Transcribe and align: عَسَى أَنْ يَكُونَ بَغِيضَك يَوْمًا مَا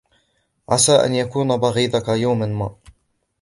عَسَى 0.69 0.91
أَنْ 0.95 1.15
يَكُونَ 1.15 1.47
بَغِيضَك 1.57 2.07
يَوْمًا 2.09 2.45
مَا 2.45 2.75